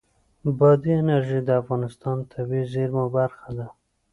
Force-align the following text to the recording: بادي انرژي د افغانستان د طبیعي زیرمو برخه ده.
بادي 0.57 0.91
انرژي 1.01 1.39
د 1.43 1.49
افغانستان 1.61 2.15
د 2.21 2.29
طبیعي 2.33 2.65
زیرمو 2.73 3.05
برخه 3.17 3.49
ده. 3.57 3.67